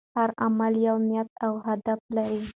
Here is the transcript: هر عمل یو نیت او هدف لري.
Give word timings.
هر 0.15 0.29
عمل 0.43 0.73
یو 0.87 0.97
نیت 1.07 1.29
او 1.45 1.53
هدف 1.65 1.99
لري. 2.15 2.41